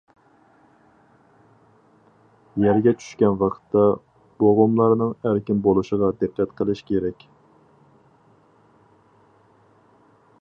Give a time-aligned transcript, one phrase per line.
[2.63, 3.83] يەرگە چۈشكەن ۋاقىتتا،
[4.43, 7.29] بوغۇملارنىڭ ئەركىن بولۇشىغا دىققەت قىلىش كېرەك.